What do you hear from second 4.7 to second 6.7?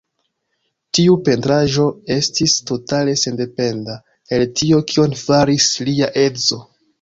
kion faris lia edzo.